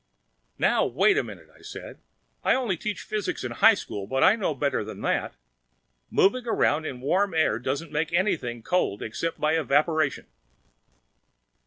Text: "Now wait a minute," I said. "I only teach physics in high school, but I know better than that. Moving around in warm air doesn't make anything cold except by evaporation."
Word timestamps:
"Now 0.57 0.83
wait 0.83 1.15
a 1.19 1.23
minute," 1.23 1.49
I 1.55 1.61
said. 1.61 1.99
"I 2.43 2.55
only 2.55 2.75
teach 2.75 3.03
physics 3.03 3.43
in 3.43 3.51
high 3.51 3.75
school, 3.75 4.07
but 4.07 4.23
I 4.23 4.35
know 4.35 4.55
better 4.55 4.83
than 4.83 5.01
that. 5.01 5.35
Moving 6.09 6.47
around 6.47 6.87
in 6.87 7.01
warm 7.01 7.35
air 7.35 7.59
doesn't 7.59 7.91
make 7.91 8.11
anything 8.11 8.63
cold 8.63 9.03
except 9.03 9.39
by 9.39 9.53
evaporation." 9.53 10.25